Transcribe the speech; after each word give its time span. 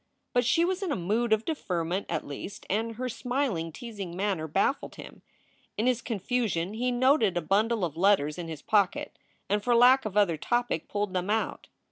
But 0.33 0.43
she 0.43 0.65
was 0.65 0.81
in 0.81 0.91
a 0.91 0.95
mood 0.95 1.31
of 1.31 1.45
deferment 1.45 2.07
at 2.09 2.25
least, 2.25 2.65
and 2.71 2.95
her 2.95 3.07
smiling, 3.07 3.71
teasing 3.71 4.15
manner 4.17 4.47
baffled 4.47 4.95
him. 4.95 5.21
In 5.77 5.85
his 5.85 6.01
confusion 6.01 6.73
he 6.73 6.89
noted 6.89 7.37
a 7.37 7.41
bundle 7.43 7.85
of 7.85 7.95
letters 7.95 8.39
in 8.39 8.47
his 8.47 8.63
pocket, 8.63 9.19
and 9.47 9.63
for 9.63 9.75
lack 9.75 10.03
of 10.05 10.17
other 10.17 10.37
topic 10.37 10.87
pulled 10.87 11.13
them 11.13 11.29
out. 11.29 11.67